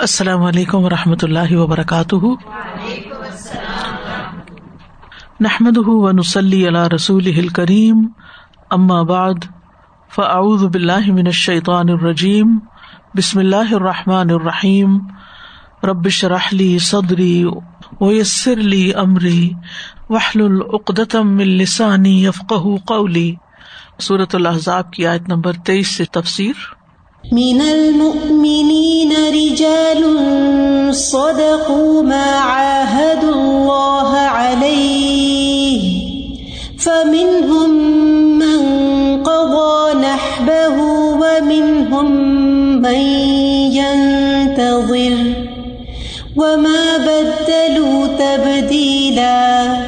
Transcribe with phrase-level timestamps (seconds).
[0.00, 2.16] السلام علیکم و رحمۃ اللہ وبرکاتہ۔
[5.40, 8.08] نحمد ونسلی علی رسول کریم
[8.70, 9.34] ام بعد،
[10.14, 12.58] فاعوذ باللہ من الشیطان الرجیم،
[13.14, 14.98] بسم اللہ الرحمٰن الرحیم۔
[15.84, 17.44] ربش رحلی صدری
[18.00, 19.52] ویسر لی امری
[20.10, 22.52] وحل العقدم السانی یفق
[22.86, 23.34] قولی۔
[24.00, 26.77] صورت الحضاب کی آیت نمبر تیئیس سے تفسیر۔
[27.32, 30.04] من المؤمنین رجال
[30.92, 35.82] صدقوا ما عاهدوا الله عليه
[36.78, 37.70] فمنهم
[38.38, 38.58] من
[39.22, 40.76] قضى نحبه
[41.20, 42.06] ومنهم
[42.80, 43.00] من
[43.76, 45.18] ينتظر
[46.36, 49.84] وما بدلوا تبديلا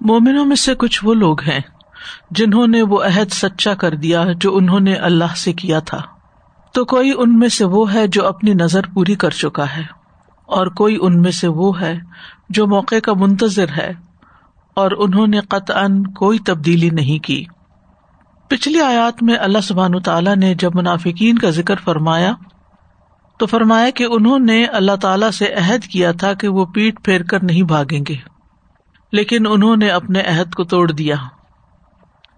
[0.00, 1.60] مومنوں میں سے کچھ وہ لوگ ہیں
[2.30, 6.15] جنہوں نے وہ عہد سچا کر دیا جو انہوں نے اللہ سے کیا تھا۔
[6.76, 9.82] تو کوئی ان میں سے وہ ہے جو اپنی نظر پوری کر چکا ہے،
[10.48, 11.94] اور کوئی ان میں سے وہ ہے
[12.50, 13.92] جو موقع کا منتظر ہے،
[14.76, 17.44] اور انہوں نے قطع کوئی تبدیلی نہیں کی۔
[18.50, 22.32] پچھلی آیات میں اللہ سبحان تعالیٰ نے جب منافقین کا ذکر فرمایا،
[23.40, 27.22] تو فرمایا کہ انہوں نے اللہ تعالی سے عہد کیا تھا کہ وہ پیٹ پھیر
[27.22, 28.16] کر نہیں بھاگیں گے،
[29.12, 31.16] لیکن انہوں نے اپنے عہد کو توڑ دیا۔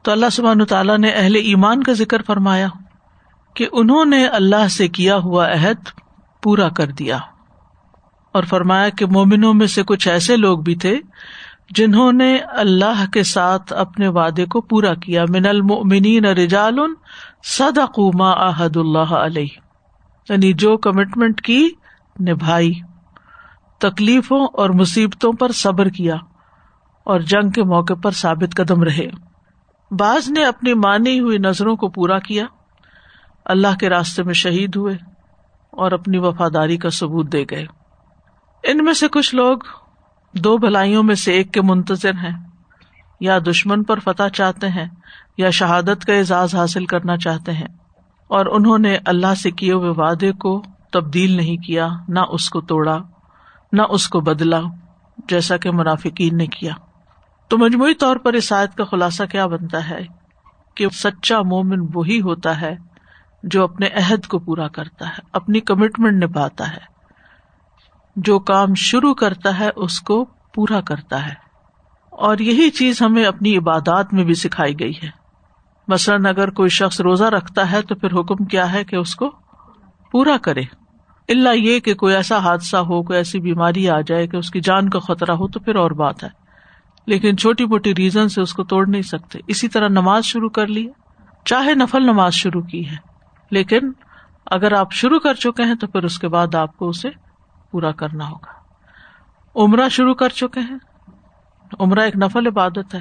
[0.03, 2.69] تو اللہ سبحان تعالیٰ نے اہل ایمان کا ذکر فرمایا۔
[3.59, 5.89] کہ انہوں نے اللہ سے کیا ہوا عہد
[6.42, 7.19] پورا کر دیا
[8.33, 11.00] اور فرمایا کہ مومنوں میں سے کچھ ایسے لوگ بھی تھے
[11.70, 16.78] جنہوں نے اللہ کے ساتھ اپنے وعدے کو پورا کیا۔ من المؤمنین رجال
[17.45, 19.47] صدقوا عہد اللہ علیہ۔
[20.28, 21.69] یعنی جو کمٹمنٹ کی
[22.28, 22.72] نبھائی،
[23.78, 26.15] تکلیفوں اور مصیبتوں پر صبر کیا
[27.05, 29.06] اور جنگ کے موقع پر ثابت قدم رہے۔
[29.91, 32.45] بعض نے اپنی مانی ہوئی نظروں کو پورا کیا۔
[33.48, 34.94] اللہ کے راستے میں شہید ہوئے
[35.70, 37.66] اور اپنی وفاداری کا ثبوت دے گئے۔
[38.62, 39.58] ان میں سے کچھ لوگ
[40.34, 42.48] دو بھلائیوں میں سے ایک کے منتظر ہیں،
[43.20, 44.87] یا دشمن پر فتح چاہتے ہیں،
[45.38, 47.69] یا شہادت کا اعزاز حاصل کرنا چاہتے ہیں۔
[48.26, 52.60] اور انہوں نے اللہ سے کیے ہوئے وعدے کو تبدیل نہیں کیا، نہ اس کو
[52.60, 52.98] توڑا،
[53.72, 54.60] نہ اس کو بدلا،
[55.28, 56.72] جیسا کہ منافقین نے کیا۔
[57.48, 60.00] تو مجموعی طور پر اس آیت کا خلاصہ کیا بنتا ہے؟
[60.75, 62.88] کہ سچا مومن وہی ہوتا ہے
[63.43, 66.99] جو اپنے عہد کو پورا کرتا ہے، اپنی کمٹمنٹ نبھاتا ہے۔
[68.16, 71.34] جو کام شروع کرتا ہے، اس کو پورا کرتا ہے۔
[72.10, 75.10] اور یہی چیز ہمیں اپنی عبادات میں بھی سکھائی گئی ہے۔
[75.88, 79.32] مثلاً اگر کوئی شخص روزہ رکھتا ہے، تو پھر حکم کیا ہے کہ اس کو
[80.12, 80.62] پورا کرے۔
[81.28, 84.60] اللہ یہ کہ کوئی ایسا حادثہ ہو، کوئی ایسی بیماری آ جائے کہ اس کی
[84.60, 86.28] جان کا خطرہ ہو، تو پھر اور بات ہے۔
[87.06, 90.66] لیکن چھوٹی موٹی ریزن سے اس کو توڑ نہیں سکتے۔ اسی طرح نماز شروع کر
[90.66, 90.88] لی۔
[91.44, 93.07] چاہے نفل نماز شروع کی ہے۔
[93.50, 93.92] لیکن
[94.47, 97.09] اگر آپ شروع کر چکے ہیں تو پھر اس کے بعد آپ کو اسے
[97.70, 98.53] پورا کرنا ہوگا۔
[99.56, 100.78] عمرہ شروع کر چکے ہیں۔
[101.81, 103.00] عمرہ ایک نفل عبادت ہے۔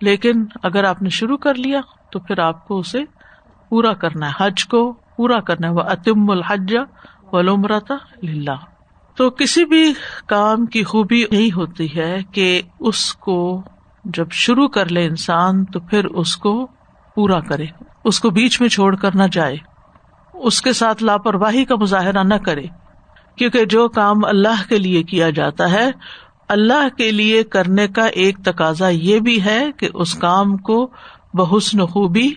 [0.00, 1.80] لیکن اگر آپ نے شروع کر لیا
[2.10, 2.98] تو پھر آپ کو اسے
[3.68, 6.76] پورا کرنا ہے۔ حج کو پورا کرنا ہے۔ وہ اتم الحج
[7.32, 8.56] ولمرتا للہ
[9.16, 9.94] تو کسی بھی
[10.26, 13.62] کام کی خوبی یہی ہوتی ہے کہ اس کو
[14.04, 16.68] جب شروع کر لے انسان تو پھر اس کو
[17.14, 17.64] پورا کرے۔
[18.04, 19.56] اس کو بیچ میں چھوڑ کر نہ جائے۔
[20.34, 22.64] اس کے ساتھ لاپرواہی کا مظاہرہ نہ کرے۔
[23.36, 25.90] کیونکہ جو کام اللہ کے لیے کیا جاتا ہے،
[26.48, 30.90] اللہ کے لیے کرنے کا ایک تقاضا یہ بھی ہے کہ اس کام کو
[31.34, 32.30] بحسن خوبی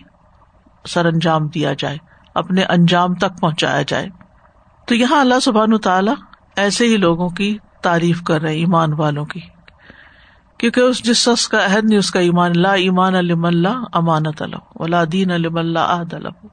[0.88, 1.98] سر انجام دیا جائے،
[2.34, 4.08] اپنے انجام تک پہنچایا جائے۔
[4.86, 6.12] تو یہاں اللہ سبحان تعالی
[6.56, 9.40] ایسے ہی لوگوں کی تعریف کر رہے ایمان والوں کی۔
[10.58, 14.42] کیونکہ اس جس شخص کا عہد نہیں، اس کا ایمان اللہ ایمان علم اللہ امانت
[14.42, 16.46] اللہ دین علم اللہ عہد اللہ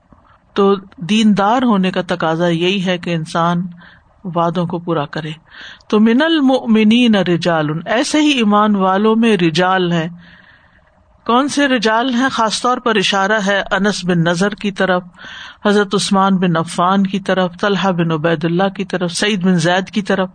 [0.54, 3.68] تو دیندار ہونے کا تقاضا یہی ہے کہ انسان
[4.36, 5.32] وادوں کو پورا کرے۔
[5.90, 10.08] تو من المؤمنین رجال، ایسے ہی ایمان والوں میں رجال ہیں۔
[11.26, 15.04] کون سے رجال ہیں؟ خاص طور پر اشارہ ہے انس بن نظر کی طرف،
[15.66, 19.90] حضرت عثمان بن عفان کی طرف، طلحہ بن عبید اللہ کی طرف، سعید بن زید
[19.90, 20.30] کی طرف۔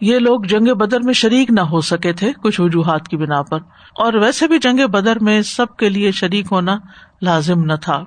[0.00, 3.58] یہ لوگ جنگ بدر میں شریک نہ ہو سکے تھے کچھ وجوہات کی بنا پر۔
[3.94, 6.78] اور ویسے بھی جنگ بدر میں سب کے لیے شریک ہونا
[7.22, 8.04] لازم نہ تھا۔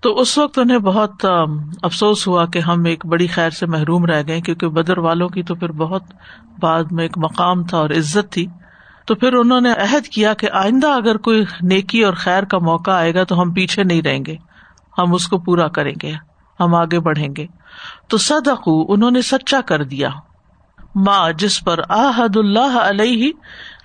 [0.00, 1.26] تو اس وقت انہیں بہت
[1.82, 5.42] افسوس ہوا کہ ہم ایک بڑی خیر سے محروم رہ گئے، کیونکہ بدر والوں کی
[5.42, 6.02] تو پھر بہت
[6.60, 8.46] بعد میں ایک مقام تھا اور عزت تھی۔
[9.06, 12.90] تو پھر انہوں نے عہد کیا کہ آئندہ اگر کوئی نیکی اور خیر کا موقع
[12.90, 14.36] آئے گا تو ہم پیچھے نہیں رہیں گے۔
[14.98, 16.12] ہم اس کو پورا کریں گے،
[16.60, 17.46] ہم آگے بڑھیں گے۔
[18.08, 20.08] تو صدقو، انہوں نے سچا کر دیا۔
[20.94, 23.30] ماں جس پر آحد اللہ علیہ،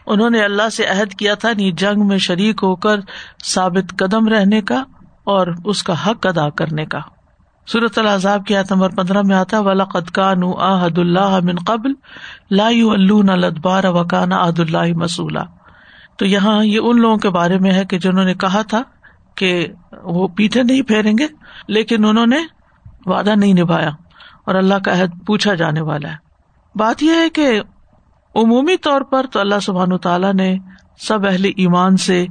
[0.05, 2.99] انہوں نے اللہ سے عہد کیا تھا نی جنگ میں شریک ہو کر
[3.45, 4.83] ثابت قدم رہنے کا
[5.23, 6.99] اور اس کا حق ادا کرنے کا۔
[7.67, 11.93] صورت العذاب کی آیت نمبر پندرہ میں آتا ولا قدکان عہد اللہ من قبل
[12.51, 12.67] لا
[13.33, 15.43] الادبار وکان عہد اللہ مسولہ
[16.17, 18.81] تو یہاں یہ ان لوگوں کے بارے میں ہے کہ جنہوں نے کہا تھا
[19.35, 19.67] کہ
[20.03, 21.27] وہ پیٹھے نہیں پھیریں گے،
[21.67, 22.37] لیکن انہوں نے
[23.05, 23.89] وعدہ نہیں نبھایا
[24.45, 26.24] اور اللہ کا عہد پوچھا جانے والا ہے۔
[26.75, 27.61] بات یہ ہے کہ
[28.35, 30.57] عمومی طور پر تو اللہ سبحان تعالیٰ نے
[30.99, 32.25] سب اہل ایمان سے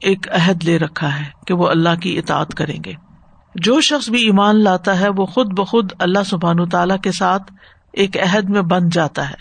[0.00, 2.92] ایک عہد لے رکھا ہے کہ وہ اللہ کی اطاعت کریں گے۔
[3.54, 7.52] جو شخص بھی ایمان لاتا ہے وہ خود بخود اللہ سبحان تعالیٰ کے ساتھ
[7.92, 9.34] ایک عہد میں بن جاتا ہے۔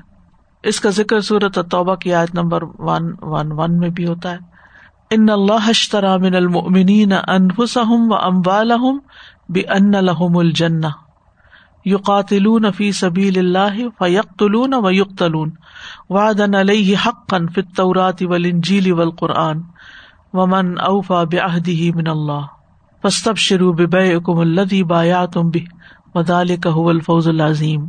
[0.63, 4.37] اس کا ذکر صورت توبہ کی آیت نمبر ون ون ون میں بھی ہوتا ہے۔
[5.11, 8.97] ان اللہ من المؤمنین انفسهم و اموالهم
[9.49, 11.08] بان لهم الجنہ۔
[11.85, 15.49] یقاتلون فی سبیل اللہ فیقتلون و یقتلون.
[16.09, 19.61] وعدا علیہ حقا فی التوراۃ والانجیل والقرآن.
[20.33, 22.45] ومن اوفا بعہدہ من اللہ.
[23.03, 25.65] پستب شروع بے کم الدی بایا تم بھی
[26.15, 27.87] ودال الفوز العظیم.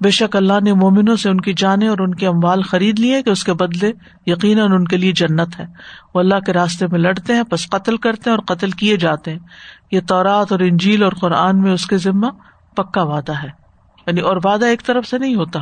[0.00, 3.22] بے شک اللہ نے مومنوں سے ان کی جانے اور ان کے اموال خرید لیے
[3.22, 3.92] کہ اس کے بدلے
[4.26, 5.66] یقیناً ان کے لیے جنت ہے.
[6.14, 9.30] وہ اللہ کے راستے میں لڑتے ہیں بس قتل کرتے ہیں اور قتل کیے جاتے
[9.30, 9.38] ہیں.
[9.92, 12.26] یہ تورات اور انجیل اور قرآن میں اس کے ذمہ
[12.76, 13.48] پکا وعدہ ہے۔
[14.06, 15.60] یعنی اور وعدہ ایک طرف سے نہیں ہوتا۔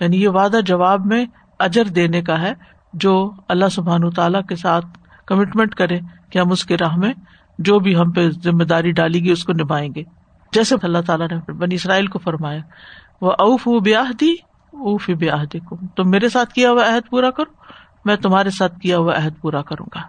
[0.00, 1.26] یعنی یہ وعدہ جواب میں
[1.58, 2.52] اجر دینے کا ہے
[2.92, 4.86] جو اللہ سبحان تعالیٰ کے ساتھ
[5.26, 5.98] کمٹمنٹ کرے
[6.30, 7.12] کہ ہم اس کے راہ میں
[7.58, 10.02] جو بھی ہم پہ ذمہ داری ڈالی گئی اس کو نبھائیں گے۔
[10.52, 12.60] جیسے اللہ تعالیٰ نے بنی اسرائیل کو فرمایا
[13.20, 15.58] وہ اوف و بیاہ دی اوف بیاہ دی
[15.96, 17.62] تم میرے ساتھ کیا ہوا عہد پورا کرو،
[18.04, 20.00] میں تمہارے ساتھ کیا ہوا عہد پورا کروں گا۔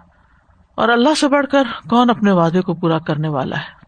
[0.74, 3.85] اور اللہ سے بڑھ کر کون اپنے وعدے کو پورا کرنے والا ہے؟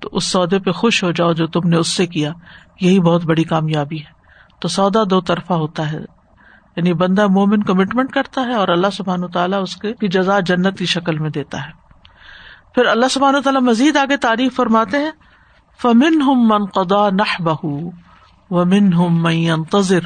[0.00, 2.32] تو اس سودے پہ خوش ہو جاؤ جو تم نے اس سے کیا۔
[2.80, 4.20] یہی بہت بڑی کامیابی ہے۔
[4.60, 5.98] تو سودا دو طرفہ ہوتا ہے۔
[6.76, 10.86] یعنی بندہ مومن کمٹمنٹ کرتا ہے اور اللہ سبحان تعالیٰ اس کے جزا جنت کی
[10.86, 11.70] شکل میں دیتا ہے۔
[12.74, 15.10] پھر اللہ سبحان تعالیٰ مزید آگے تعریف فرماتے ہیں۔
[15.82, 17.66] فمن ہم من قدا نہ بہ
[18.50, 20.00] و من ہم منتظر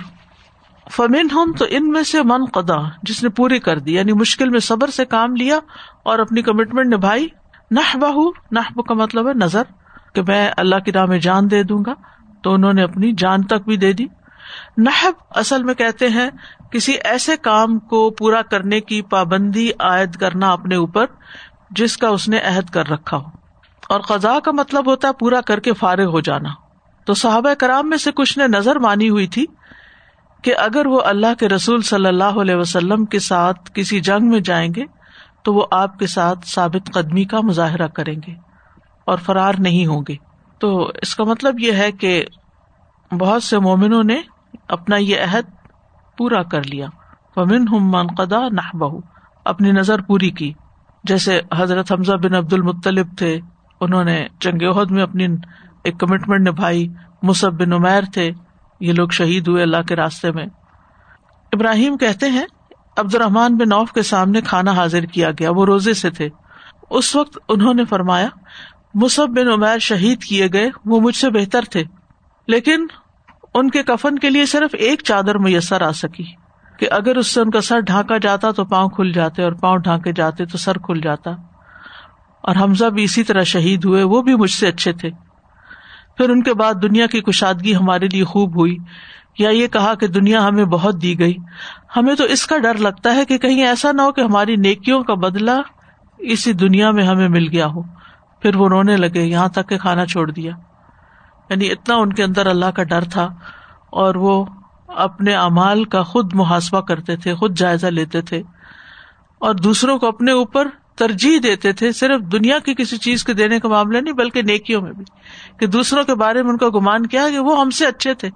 [0.91, 4.51] فمن ہم تو ان میں سے من قدا جس نے پوری کر دی یعنی مشکل
[4.51, 5.59] میں صبر سے کام لیا
[6.03, 7.29] اور اپنی کمٹمنٹ نبھائی۔
[7.71, 9.63] نہ بہ نہ کا مطلب ہے نظر۔
[10.15, 11.95] کہ میں اللہ کی راہ میں جان دے دوں گا،
[12.43, 14.07] تو انہوں نے اپنی جان تک بھی دے دی۔
[14.79, 16.31] نحب اصل میں کہتے ہیں،
[16.71, 21.07] کسی ایسے کام کو پورا کرنے کی پابندی عائد کرنا اپنے اوپر،
[21.71, 23.27] جس کا اس نے عہد کر رکھا ہو۔
[23.89, 26.49] اور قزا کا مطلب ہوتا ہے پورا کر کے فارغ ہو جانا۔
[27.05, 29.47] تو صحابہ کرام میں سے کچھ نے نظر مانی ہوئی تھی
[30.43, 34.41] کہ اگر وہ اللہ کے رسول صلی اللہ علیہ وسلم کے ساتھ کسی جنگ میں
[34.41, 34.85] جائیں گے،
[35.43, 38.54] تو وہ آپ کے ساتھ ثابت قدمی کا مظاہرہ کریں گے۔
[39.07, 40.17] اور فرار نہیں ہوں گے۔
[40.59, 42.25] تو اس کا مطلب یہ ہے کہ
[43.19, 44.21] بہت سے مومنوں نے
[44.69, 45.45] اپنا یہ عہد
[46.19, 46.87] پورا کر لیا۔
[47.37, 48.99] ومن ہم منقدا نہ بہو
[49.45, 50.53] اپنی نظر پوری کی۔
[51.05, 53.41] جیسے حضرت حمزہ بن عبد المطلب تھے،
[53.81, 55.27] انہوں نے جنگ عہد میں اپنی
[55.85, 56.89] ایک کمٹمنٹ نبھائی۔
[57.23, 58.31] مصب بن عمیر تھے،
[58.81, 60.47] یہ لوگ شہید ہوئے اللہ کے راستے میں۔
[61.53, 62.45] ابراہیم کہتے ہیں
[62.97, 66.29] عبد الرحمان بن اوف کے سامنے کھانا حاضر کیا گیا، وہ روزے سے تھے۔
[66.91, 68.29] اس وقت انہوں نے فرمایا
[68.95, 71.85] مصب بن عمیر شہید کیے گئے، وہ مجھ سے بہتر تھے،
[72.49, 72.87] لیکن
[73.55, 76.25] ان کے کفن کے لیے صرف ایک چادر میسر آ سکی
[76.79, 79.77] کہ اگر اس سے ان کا سر ڈھانکا جاتا تو پاؤں کھل جاتے اور پاؤں
[79.77, 81.31] ڈھانکے جاتے تو سر کھل جاتا۔
[82.41, 85.11] اور حمزہ بھی اسی طرح شہید ہوئے، وہ بھی مجھ سے اچھے تھے۔
[86.17, 88.77] پھر ان کے بعد دنیا کی کشادگی ہمارے لیے خوب ہوئی۔
[89.39, 91.35] یا یہ کہا کہ دنیا ہمیں بہت دی گئی۔
[91.97, 95.03] ہمیں تو اس کا ڈر لگتا ہے کہ کہیں ایسا نہ ہو کہ ہماری نیکیوں
[95.03, 95.61] کا بدلا
[96.19, 97.83] اسی دنیا میں ہمیں مل گیا ہو۔
[98.45, 100.53] پھر وہ رونے لگے، یہاں تک کہ کھانا چھوڑ دیا۔
[101.51, 103.25] یعنی اتنا ان کے اندر اللہ کا ڈر تھا
[103.91, 104.45] اور وہ
[104.89, 108.43] اپنے امال کا خود محاسبہ کرتے تھے، خود جائزہ لیتے تھے
[109.39, 113.61] اور دوسروں کو اپنے اوپر ترجیح دیتے تھے، صرف دنیا کی کسی چیز کے دینے
[113.61, 115.05] کا معاملہ نہیں، بلکہ نیکیوں میں بھی۔
[115.59, 118.31] کہ دوسروں کے بارے میں ان کا گمان کیا کہ وہ ہم سے اچھے تھے۔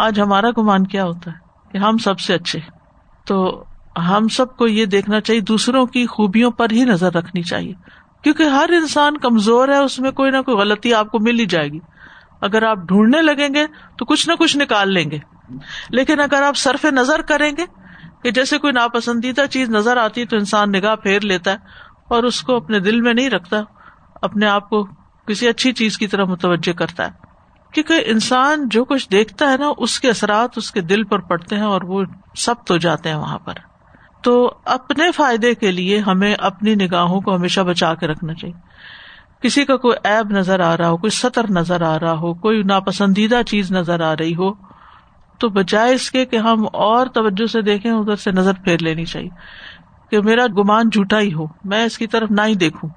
[0.00, 1.36] آج ہمارا گمان کیا ہوتا ہے
[1.72, 2.60] کہ ہم سب سے اچھے
[3.26, 3.64] تو
[3.98, 8.42] ہم سب کو یہ دیکھنا چاہیے، دوسروں کی خوبیوں پر ہی نظر رکھنی چاہیے۔ کیونکہ
[8.42, 11.68] ہر انسان کمزور ہے، اس میں کوئی نہ کوئی غلطی آپ کو مل ہی جائے
[11.68, 11.78] گی۔
[12.40, 13.66] اگر آپ ڈھونڈنے لگیں گے
[13.98, 15.18] تو کچھ نہ کچھ نکال لیں گے۔
[15.90, 17.64] لیکن اگر آپ صرف نظر کریں گے
[18.22, 21.56] کہ جیسے کوئی ناپسندیدہ چیز نظر آتی تو انسان نگاہ پھیر لیتا ہے
[22.08, 23.56] اور اس کو اپنے دل میں نہیں رکھتا،
[24.22, 24.88] اپنے آپ کو
[25.26, 27.10] کسی اچھی چیز کی طرح متوجہ کرتا ہے۔
[27.74, 31.56] کیونکہ انسان جو کچھ دیکھتا ہے نا، اس کے اثرات اس کے دل پر پڑتے
[31.56, 32.02] ہیں اور وہ
[32.36, 33.69] سب تو جاتے ہیں وہاں پر۔
[34.22, 38.70] تو اپنے فائدے کے لیے ہمیں اپنی نگاہوں کو ہمیشہ بچا کے رکھنا چاہیے۔
[39.40, 42.62] کسی کا کوئی ایب نظر آ رہا ہو، کوئی سطر نظر آ رہا ہو، کوئی
[42.62, 44.52] ناپسندیدہ چیز نظر آ رہی ہو،
[45.38, 49.04] تو بجائے اس کے کہ ہم اور توجہ سے دیکھیں، ادھر سے نظر پھیر لینی
[49.04, 49.28] چاہیے
[50.10, 52.90] کہ میرا گمان جھوٹا ہی ہو، میں اس کی طرف نہ ہی دیکھوں،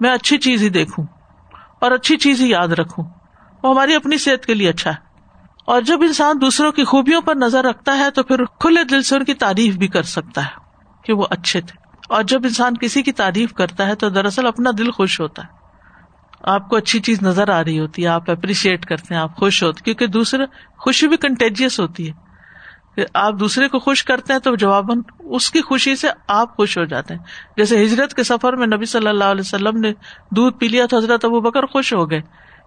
[0.00, 1.04] میں اچھی چیز ہی دیکھوں
[1.80, 3.04] اور اچھی چیز ہی یاد رکھوں۔
[3.62, 5.03] وہ ہماری اپنی صحت کے لیے اچھا ہے۔
[5.66, 9.16] اور جب انسان دوسروں کی خوبیوں پر نظر رکھتا ہے تو پھر کھلے دل سے
[9.16, 10.50] ان کی تعریف بھی کر سکتا ہے
[11.04, 14.70] کہ وہ اچھے تھے۔ اور جب انسان کسی کی تعریف کرتا ہے تو دراصل اپنا
[14.78, 15.48] دل خوش ہوتا ہے۔
[16.42, 19.62] آپ کو اچھی چیز نظر آ رہی ہوتی ہے، آپ اپریشیٹ کرتے ہیں، آپ خوش
[19.62, 20.44] ہوتے کیونکہ دوسرے
[20.78, 22.24] خوشی بھی کنٹیجیس ہوتی ہے۔
[23.14, 26.84] آپ دوسرے کو خوش کرتے ہیں تو جواباً اس کی خوشی سے آپ خوش ہو
[26.84, 27.22] جاتے ہیں۔
[27.56, 29.92] جیسے ہجرت کے سفر میں نبی صلی اللہ علیہ وسلم نے
[30.30, 32.20] دودھ پی لیا تو حضرت ابو بکر خوش ہو گئے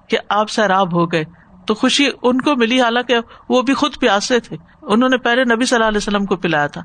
[0.10, 1.24] کہ آپ سیراب ہو گئے۔
[1.68, 3.16] تو خوشی ان کو ملی، حالانکہ
[3.50, 6.68] وہ بھی خود پیاسے تھے۔ انہوں نے پہلے نبی صلی اللہ علیہ وسلم کو پلایا
[6.68, 6.82] تھا۔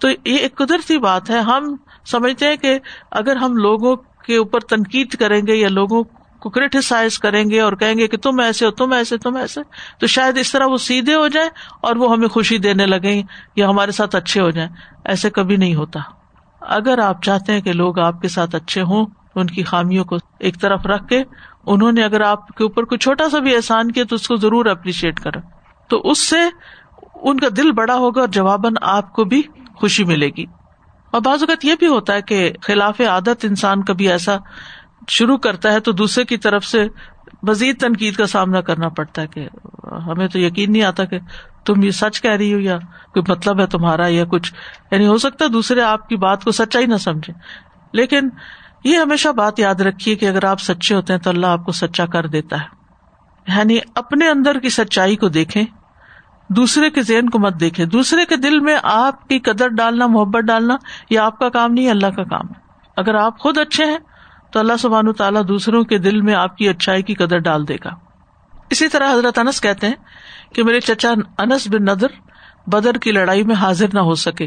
[0.00, 1.76] تو یہ ایک قدرتی بات ہے۔ ہم
[2.06, 2.78] سمجھتے ہیں کہ
[3.10, 6.04] اگر ہم لوگوں کے اوپر تنقید کریں گے یا لوگوں
[6.40, 9.60] کو کریٹیسائز کریں گے اور کہیں گے کہ تم ایسے ہو، تم ایسے تم ایسے،
[9.98, 11.48] تو شاید اس طرح وہ سیدھے ہو جائیں
[11.82, 13.22] اور وہ ہمیں خوشی دینے لگے
[13.56, 14.70] یا ہمارے ساتھ اچھے ہو جائیں۔
[15.04, 16.00] ایسے کبھی نہیں ہوتا۔
[16.60, 20.16] اگر آپ چاہتے ہیں کہ لوگ آپ کے ساتھ اچھے ہوں، ان کی خامیوں کو
[20.38, 21.22] ایک طرف رکھ کے
[21.66, 24.36] انہوں نے اگر آپ کے اوپر کوئی چھوٹا سا بھی احسان کیا تو اس کو
[24.36, 25.40] ضرور اپریشیٹ کرے
[25.88, 26.36] تو اس سے
[27.14, 29.42] ان کا دل بڑا ہوگا اور جواباً آپ کو بھی
[29.76, 30.44] خوشی ملے گی۔
[31.10, 34.36] اور بعض اوقات یہ بھی ہوتا ہے کہ خلاف عادت انسان کبھی ایسا
[35.08, 36.86] شروع کرتا ہے تو دوسرے کی طرف سے
[37.42, 39.48] مزید تنقید کا سامنا کرنا پڑتا ہے کہ
[39.92, 41.18] ہمیں تو یقین نہیں آتا کہ
[41.66, 42.78] تم یہ سچ کہہ رہی ہو یا
[43.14, 44.54] کوئی مطلب ہے تمہارا یا کچھ۔
[44.90, 47.32] یعنی ہو سکتا ہے دوسرے آپ کی بات کو سچائی نہ سمجھے
[47.92, 48.28] لیکن
[48.84, 51.72] یہ ہمیشہ بات یاد رکھیے کہ اگر آپ سچے ہوتے ہیں تو اللہ آپ کو
[51.72, 52.82] سچا کر دیتا ہے۔
[53.56, 55.64] یعنی اپنے اندر کی سچائی کو دیکھیں،
[56.48, 60.42] دوسرے کے ذہن کو مت دیکھیں۔ دوسرے کے دل میں آپ کی قدر ڈالنا، محبت
[60.42, 60.76] ڈالنا،
[61.10, 62.60] یہ آپ کا کام نہیں اللہ کا کام ہے۔
[62.96, 63.98] اگر آپ خود اچھے ہیں
[64.52, 67.76] تو اللہ سبحان تعالیٰ دوسروں کے دل میں آپ کی اچھائی کی قدر ڈال دے
[67.84, 67.90] گا۔
[68.70, 69.94] اسی طرح حضرت انس کہتے ہیں
[70.54, 72.06] کہ میرے چچا انس بن ندر
[72.66, 74.46] بدر کی لڑائی میں حاضر نہ ہو سکے۔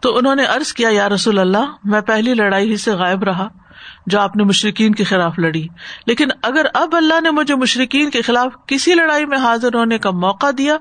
[0.00, 3.48] تو انہوں نے ارض کیا، یا رسول اللہ، میں پہلی لڑائی ہی سے غائب رہا۔
[4.06, 5.66] جو آپ نے مشرقین کے خلاف لڑی۔
[6.06, 10.10] لیکن اگر اب اللہ نے مجھے مشرقین کے خلاف کسی لڑائی میں حاضر ہونے کا
[10.10, 10.76] موقع دیا،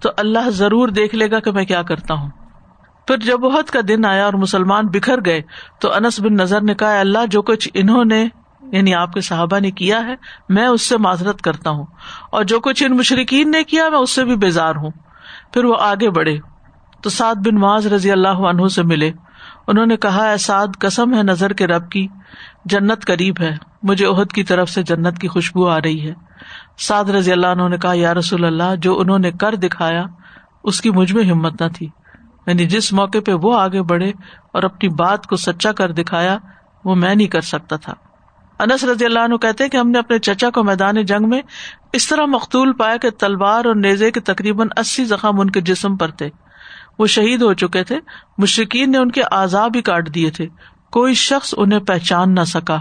[0.00, 2.30] تو اللہ ضرور دیکھ لے گا کہ میں کیا کرتا ہوں۔
[3.06, 5.42] پھر جب بہت کا دن آیا اور مسلمان بکھر گئے،
[5.80, 8.28] تو انس بن نظر نے کہا اللہ، جو کچھ انہوں نے
[8.72, 10.14] یعنی آپ کے صحابہ نے کیا ہے،
[10.48, 11.86] میں اس سے معذرت کرتا ہوں۔
[12.30, 14.90] اور جو کچھ ان مشرقین نے کیا، میں اس سے بھی بیزار ہوں۔
[15.52, 16.38] پھر وہ آگے بڑھے۔
[17.02, 19.12] تو سعد بن معاذ رضی اللہ عنہ سے ملے۔
[19.66, 22.06] انہوں نے کہا سعد، قسم ہے نظر کے رب کی،
[22.64, 26.14] جنت قریب ہے، مجھے عہد کی طرف سے جنت کی خوشبو آ رہی ہے۔
[26.78, 30.04] سعد رضی اللہ عنہ نے کہا، یا رسول اللہ، جو انہوں نے کر دکھایا،
[30.64, 31.88] اس کی مجھ میں ہمت نہ تھی۔
[32.46, 34.12] یعنی جس موقع پہ وہ آگے بڑھے
[34.52, 36.38] اور اپنی بات کو سچا کر دکھایا،
[36.84, 37.94] وہ میں نہیں کر سکتا تھا۔
[38.58, 41.42] انس رضی اللہ عنہ کہتے کہ ہم نے اپنے چچا کو میدان جنگ میں
[41.92, 45.96] اس طرح مختول پایا کہ تلوار اور نیزے کے تقریباً اسی زخم ان کے جسم
[45.96, 46.30] پر تھے۔
[46.98, 47.98] وہ شہید ہو چکے تھے۔
[48.38, 50.48] مشرقین نے ان کے آزاد بھی کاٹ دیے تھے۔
[50.92, 52.78] کوئی شخص انہیں پہچان نہ سکا۔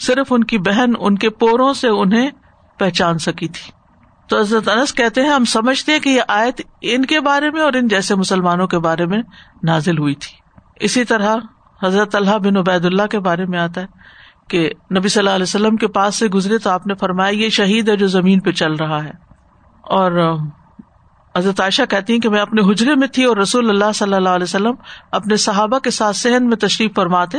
[0.00, 2.30] صرف ان کی بہن ان کے پوروں سے انہیں
[2.78, 3.72] پہچان سکی تھی۔
[4.28, 7.72] تو حضرت انس کہتے ہیں، ہم سمجھتے کہ یہ آیت ان کے بارے میں اور
[7.72, 9.22] ان جیسے مسلمانوں کے بارے میں
[9.62, 10.36] نازل ہوئی تھی۔
[10.84, 11.36] اسی طرح
[11.82, 13.86] حضرت اللہ بن عبید اللہ کے بارے میں آتا ہے
[14.48, 17.48] کہ نبی صلی اللہ علیہ وسلم کے پاس سے گزرے تو آپ نے فرمایا، یہ
[17.48, 19.10] شہید ہے جو زمین پہ چل رہا ہے۔
[19.82, 20.36] اور
[21.36, 24.28] حضرت عائشہ کہتی ہیں کہ میں اپنے حجرے میں تھی اور رسول اللہ صلی اللہ
[24.28, 24.74] علیہ وسلم
[25.12, 27.38] اپنے صحابہ کے ساتھ صحن میں تشریف فرماتے۔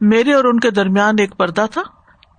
[0.00, 1.82] میرے اور ان کے درمیان ایک پردہ تھا۔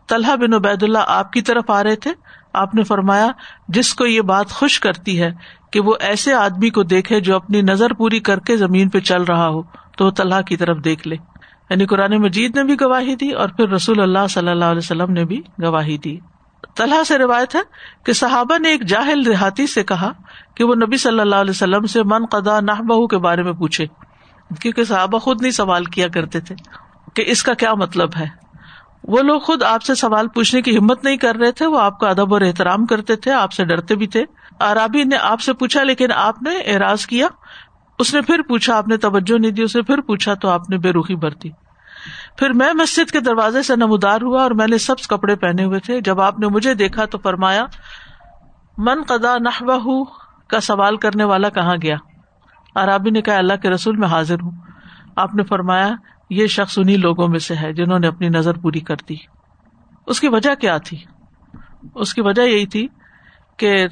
[0.07, 2.11] طلحہ بن عبید اللہ آپ کی طرف آ رہے تھے۔
[2.53, 3.27] آپ نے فرمایا،
[3.67, 5.31] جس کو یہ بات خوش کرتی ہے
[5.71, 9.23] کہ وہ ایسے آدمی کو دیکھے جو اپنی نظر پوری کر کے زمین پہ چل
[9.23, 9.61] رہا ہو،
[9.97, 11.15] تو وہ طلحہ کی طرف دیکھ لے۔
[11.69, 15.11] یعنی قرآن مجید نے بھی گواہی دی اور پھر رسول اللہ صلی اللہ علیہ وسلم
[15.11, 16.17] نے بھی گواہی دی۔
[16.75, 17.61] طلحہ سے روایت ہے
[18.05, 20.11] کہ صحابہ نے ایک جاہل دیہاتی سے کہا
[20.55, 23.53] کہ وہ نبی صلی اللہ علیہ وسلم سے من قدا نہ بہو کے بارے میں
[23.53, 23.85] پوچھے،
[24.59, 26.55] کیونکہ صحابہ خود نہیں سوال کیا کرتے تھے۔
[27.13, 28.25] کہ اس کا کیا مطلب ہے؟
[29.03, 31.99] وہ لوگ خود آپ سے سوال پوچھنے کی ہمت نہیں کر رہے تھے، وہ آپ
[31.99, 34.23] کا ادب اور احترام کرتے تھے، آپ سے ڈرتے بھی تھے۔
[34.59, 37.27] عرابی نے آپ سے پوچھا، لیکن آپ نے اعراض کیا۔
[37.99, 40.77] اس نے پھر پوچھا، آپ نے توجہ نہیں دی اسے پھر پوچھا تو آپ نے
[40.77, 41.49] بے روخی برتی۔
[42.37, 45.79] پھر میں مسجد کے دروازے سے نمودار ہوا اور میں نے سب کپڑے پہنے ہوئے
[45.79, 47.65] تھے۔ جب آپ نے مجھے دیکھا تو فرمایا،
[48.77, 50.03] من قدا نہ
[50.47, 51.95] کا سوال کرنے والا کہاں گیا؟
[52.75, 54.51] عرابی نے کہا، اللہ کے رسول میں حاضر ہوں۔
[55.15, 55.91] آپ نے فرمایا،
[56.29, 59.15] یہ شخص انہیں لوگوں میں سے ہے جنہوں نے اپنی نظر پوری کر دی۔
[60.07, 60.97] اس کی وجہ کیا تھی؟
[61.95, 62.87] اس کی وجہ یہی تھی
[63.57, 63.87] کہ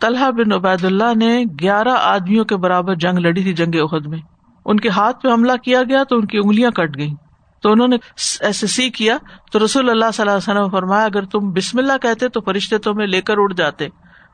[0.00, 4.18] طلحہ بن عبید اللہ نے گیارہ آدمیوں کے برابر جنگ لڑی تھی جنگ عہد میں۔
[4.64, 7.14] ان کے ہاتھ پہ حملہ کیا گیا تو ان کی انگلیاں کٹ گئی
[7.60, 7.96] تو انہوں نے
[8.40, 9.16] ایسے سی کیا
[9.52, 12.78] تو رسول اللہ صلی اللہ علیہ وسلم فرمایا، اگر تم بسم اللہ کہتے تو فرشتے
[12.78, 13.84] تمہیں لے کر اڑ جاتے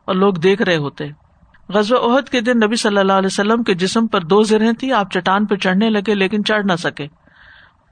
[0.04, 1.04] اور لوگ دیکھ رہے ہوتے۔
[1.68, 4.92] غزب عہد کے دن نبی صلی اللہ علیہ وسلم کے جسم پر دو زریں تھی
[4.92, 7.06] آپ چٹان پہ چڑھنے لگے لیکن چڑھ نہ سکے۔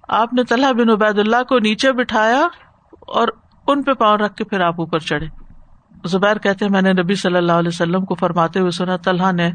[0.09, 2.49] آپ نے طلحہ بن عبید اللہ کو نیچے بٹھایا
[2.93, 3.29] اور
[3.67, 5.27] ان پہ پاؤں رکھ کے پھر آپ اوپر چڑھے۔
[6.05, 9.51] زبیر کہتے، میں نے نبی صلی اللہ علیہ وسلم کو فرماتے ہوئے سنا، طلحہ نے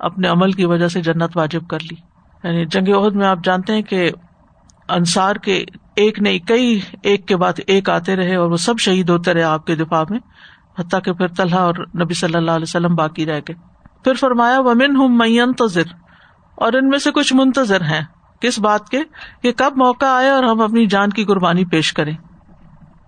[0.00, 1.96] اپنے عمل کی وجہ سے جنت واجب کر لی۔
[2.44, 4.10] یعنی جنگ عہد میں آپ جانتے ہیں کہ
[4.90, 5.64] انصار کے
[5.96, 9.42] ایک نہیں، کئی ایک کے بعد ایک آتے رہے اور وہ سب شہید ہوتے رہے
[9.42, 10.18] آپ کے دفاع میں،
[10.78, 13.54] حتیٰ کہ پھر طلحہ اور نبی صلی اللہ علیہ وسلم باقی رہ گئے۔
[14.04, 15.82] پھر فرمایا ومن ہوں منتظر
[16.54, 18.00] اور ان میں سے کچھ منتظر ہیں۔
[18.40, 18.98] کس بات کے؟
[19.42, 22.16] کہ کب موقع آئے اور ہم اپنی جان کی قربانی پیش کریں۔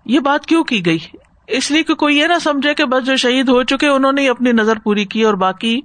[0.04, 0.98] یہ بات کیوں کی گئی؟
[1.46, 4.28] اس لیے کہ کوئی یہ نہ سمجھے کہ بس جو شہید ہو چکے، انہوں نے
[4.28, 5.80] اپنی نظر پوری کی اور باقی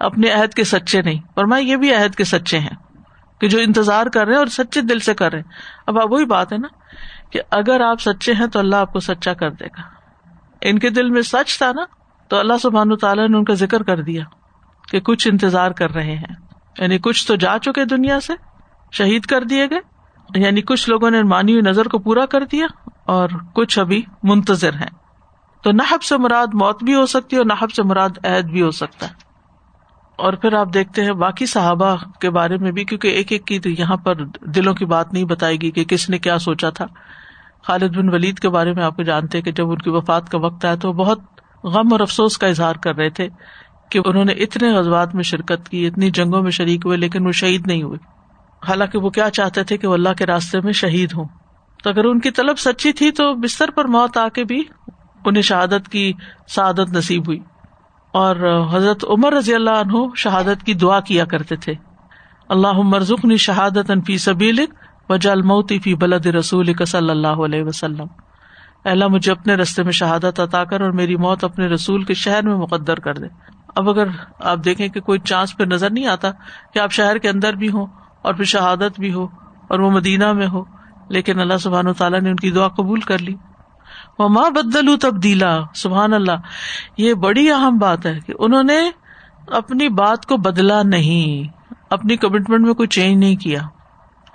[0.00, 2.81] اپنے عہد کے سچے نہیں۔ اور میں یہ بھی عہد کے سچے ہیں۔
[3.42, 5.42] کہ جو انتظار کر رہے اور سچے دل سے کر رہے
[5.86, 6.68] اب اب وہی بات ہے نا
[7.30, 9.80] کہ اگر آپ سچے ہیں تو اللہ آپ کو سچا کر دے گا۔
[10.60, 11.84] ان کے دل میں سچ تھا نا
[12.28, 14.24] تو اللہ سبحان تعالیٰ نے ان کا ذکر کر دیا
[14.90, 16.34] کہ کچھ انتظار کر رہے ہیں۔
[16.78, 18.32] یعنی کچھ تو جا چکے دنیا سے،
[18.92, 19.80] شہید کر دیے گئے۔
[20.40, 22.66] یعنی کچھ لوگوں نے مانی ہوئی نظر کو پورا کر دیا
[23.04, 24.90] اور کچھ ابھی منتظر ہیں۔
[25.62, 28.62] تو نحب سے مراد موت بھی ہو سکتی ہے اور نحب سے مراد عہد بھی
[28.62, 29.21] ہو سکتا ہے۔
[30.16, 33.58] اور پھر آپ دیکھتے ہیں باقی صحابہ کے بارے میں بھی، کیونکہ ایک ایک کی
[33.78, 36.86] یہاں پر دلوں کی بات نہیں بتائے گی کہ کس نے کیا سوچا تھا۔
[37.62, 40.38] خالد بن ولید کے بارے میں آپ کو جانتے کہ جب ان کی وفات کا
[40.38, 41.18] وقت آیا تو بہت
[41.64, 43.28] غم اور افسوس کا اظہار کر رہے تھے
[43.90, 47.32] کہ انہوں نے اتنے غزبات میں شرکت کی، اتنی جنگوں میں شریک ہوئے، لیکن وہ
[47.32, 47.98] شہید نہیں ہوئے۔
[48.68, 51.24] حالانکہ وہ کیا چاہتے تھے کہ وہ اللہ کے راستے میں شہید ہوں۔
[51.84, 54.64] تو اگر ان کی طلب سچی تھی تو بستر پر موت آ کے بھی
[55.24, 56.12] انہیں شہادت کی
[56.48, 57.38] سعادت نصیب ہوئی۔
[58.12, 61.74] اور حضرت عمر رضی اللہ عنہ شہادت کی دعا کیا کرتے تھے۔
[62.48, 64.64] اللہ مرزق شہادت انفی سبیل
[65.08, 68.06] وجہ الموتی فی بلد رسول صلی اللہ علیہ وسلم۔
[68.84, 72.42] اللہ، مجھے اپنے رستے میں شہادت عطا کر اور میری موت اپنے رسول کے شہر
[72.42, 73.26] میں مقدر کر دے۔
[73.76, 74.06] اب اگر
[74.40, 76.30] آپ دیکھیں کہ کوئی چانس پہ نظر نہیں آتا
[76.74, 77.86] کہ آپ شہر کے اندر بھی ہوں
[78.22, 79.24] اور پھر شہادت بھی ہو
[79.68, 80.62] اور وہ مدینہ میں ہو،
[81.08, 83.34] لیکن اللہ سبحان و تعالیٰ نے ان کی دعا قبول کر لی۔
[84.18, 86.32] وہ ماں بدلو تبدیلا سبحان اللہ۔
[86.96, 88.90] یہ بڑی اہم بات ہے کہ انہوں نے
[89.46, 91.56] اپنی بات کو بدلا نہیں،
[91.90, 93.60] اپنی کمٹمنٹ میں کوئی چینج نہیں کیا۔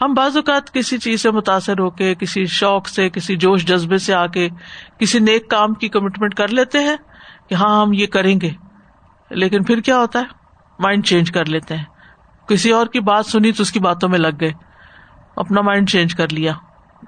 [0.02, 3.98] ہم بعض اوقات کسی چیز سے متاثر ہو کے، کسی شوق سے، کسی جوش جذبے
[3.98, 4.50] سے آ کے
[5.00, 6.96] کسی نیک کام کی کمٹمنٹ کر لیتے ہیں
[7.50, 8.50] کہ ہاں ہم یہ کریں گے۔
[9.30, 10.26] لیکن پھر کیا ہوتا ہے؟
[10.80, 11.84] مائنڈ چینج کر لیتے ہیں۔
[12.48, 14.52] کسی اور کی بات سنی تو اس کی باتوں میں لگ گئے۔
[15.36, 16.54] اپنا مائنڈ چینج کر لیا۔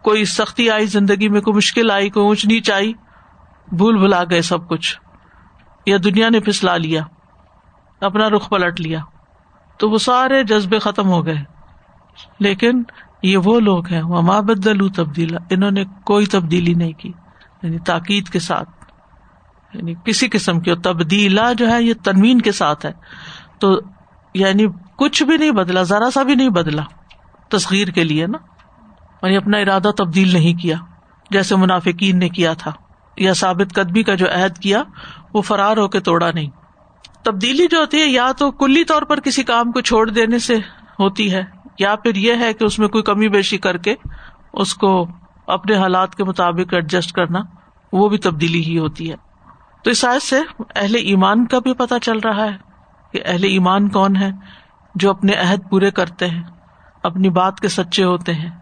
[0.03, 2.93] کوئی سختی آئی زندگی میں، کوئی مشکل آئی، کوئی اونچ نیچ آئی،
[3.71, 4.99] بھول بھلا گئے سب کچھ۔
[5.85, 7.01] یا دنیا نے پھسلا لیا،
[8.01, 8.99] اپنا رخ پلٹ لیا۔
[9.77, 11.43] تو وہ سارے جذبے ختم ہو گئے۔
[12.39, 12.83] لیکن
[13.23, 17.11] یہ وہ لوگ ہیں، وہ ماں بدلو تبدیلا، انہوں نے کوئی تبدیلی نہیں کی۔
[17.63, 18.69] یعنی تاکید کے ساتھ
[19.73, 22.91] یعنی کسی قسم کی۔ تبدیلا جو ہے، یہ تنوین کے ساتھ ہے۔
[23.59, 23.79] تو
[24.33, 26.83] یعنی کچھ بھی نہیں بدلا، ذرا سا بھی نہیں بدلا۔
[27.49, 28.37] تصغیر کے لیے نا۔
[29.21, 30.75] اور اپنا ارادہ تبدیل نہیں کیا،
[31.31, 32.71] جیسے منافقین نے کیا تھا،
[33.17, 34.83] یا ثابت قدمی کا جو عہد کیا،
[35.33, 36.49] وہ فرار ہو کے توڑا نہیں۔
[37.23, 40.55] تبدیلی جو ہوتی ہے، یا تو کلی طور پر کسی کام کو چھوڑ دینے سے
[40.99, 41.43] ہوتی ہے،
[41.79, 43.95] یا پھر یہ ہے کہ اس میں کوئی کمی بیشی کر کے
[44.53, 45.07] اس کو
[45.47, 47.39] اپنے حالات کے مطابق ایڈجسٹ کرنا،
[47.93, 49.15] وہ بھی تبدیلی ہی ہوتی ہے۔
[49.83, 50.39] تو اس سائز سے
[50.75, 52.57] اہل ایمان کا بھی پتا چل رہا ہے
[53.13, 54.31] کہ اہل ایمان کون ہے
[54.95, 56.43] جو اپنے عہد پورے کرتے ہیں،
[57.03, 58.58] اپنی بات کے سچے ہوتے ہیں۔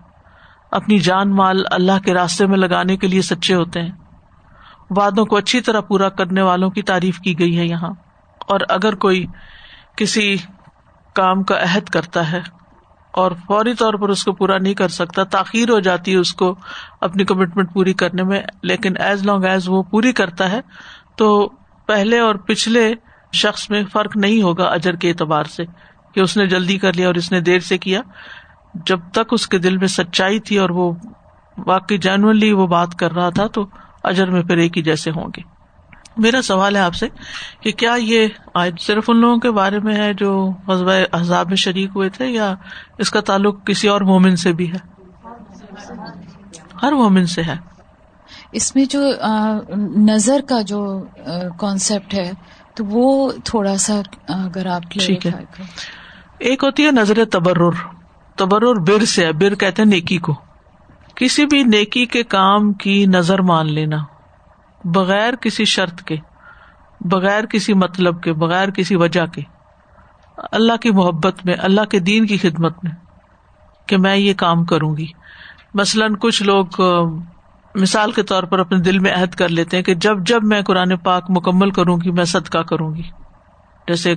[0.78, 3.92] اپنی جان مال اللہ کے راستے میں لگانے کے لیے سچے ہوتے ہیں۔
[4.98, 7.94] وادوں کو اچھی طرح پورا کرنے والوں کی تعریف کی گئی ہے یہاں۔
[8.48, 9.26] اور اگر کوئی
[9.98, 10.36] کسی
[11.14, 12.40] کام کا عہد کرتا ہے
[13.14, 16.34] اور فوری طور پر اس کو پورا نہیں کر سکتا، تاخیر ہو جاتی ہے اس
[16.34, 16.56] کو
[17.02, 20.60] اپنی کمٹمنٹ پوری کرنے میں، لیکن ایز لانگ ایز وہ پوری کرتا ہے،
[21.18, 21.52] تو
[21.88, 22.94] پہلے اور پچھلے
[23.34, 25.64] شخص میں فرق نہیں ہوگا اجر کے اعتبار سے
[26.14, 28.02] کہ اس نے جلدی کر لیا اور اس نے دیر سے کیا۔
[28.86, 30.94] جب تک اس کے دل میں سچائی تھی اور وہ
[31.66, 33.66] واقعی جینونلی وہ بات کر رہا تھا تو
[34.04, 35.58] اجر میں پھر ایک ہی جیسے ہوں گے۔
[36.18, 37.08] میرا سوال ہے آپ سے
[37.62, 40.52] کہ کیا یہ آج صرف ان لوگوں کے بارے میں ہے جو
[41.14, 42.56] حزاب میں شریک ہوئے تھے یا
[42.98, 44.78] اس کا تعلق کسی اور مومن سے بھی ہے؟
[46.84, 47.56] ہر مومن سے ہے۔
[48.52, 49.00] اس میں جو
[49.98, 51.04] نظر کا جو
[51.60, 52.32] کانسیپٹ ہے
[52.76, 55.32] تو وہ تھوڑا سا اگر آپ ٹھیک ہے۔
[56.40, 57.97] ایک ہوتی ہے نظر تبرر۔
[58.38, 60.34] تبرر بر سے ہے، بر کہتے ہیں نیکی کو۔
[61.16, 63.98] کسی بھی نیکی کے کام کی نظر مان لینا۔
[64.86, 66.16] بغیر کسی شرط کے،
[67.02, 69.42] بغیر کسی مطلب کے، بغیر کسی وجہ کے۔
[70.52, 72.92] اللہ کی محبت میں، اللہ کے دین کی خدمت میں
[73.86, 75.06] کہ میں یہ کام کروں گی۔
[75.74, 76.66] مثلاً کچھ لوگ
[77.76, 80.62] مثال کے طور پر اپنے دل میں عہد کر لیتے ہیں کہ جب جب میں
[80.62, 83.04] قرآن پاک مکمل کروں گی، میں صدقہ کروں گی۔
[83.88, 84.16] جیسے